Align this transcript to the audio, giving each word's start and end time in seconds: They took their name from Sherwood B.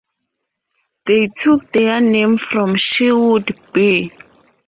They 1.05 1.27
took 1.27 1.71
their 1.71 2.01
name 2.01 2.37
from 2.37 2.75
Sherwood 2.75 3.55
B. 3.71 4.11